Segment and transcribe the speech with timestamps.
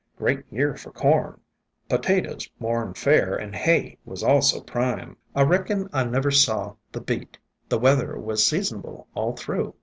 [0.17, 1.39] "Great year for corn.
[1.87, 5.15] Potatoes more 'n fair, an' hay was also prime.
[5.35, 7.37] I reckon I never saw the beat.
[7.69, 9.75] The weather was seasonable all through.